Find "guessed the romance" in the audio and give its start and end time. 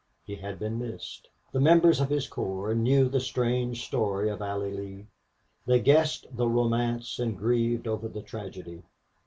5.79-7.19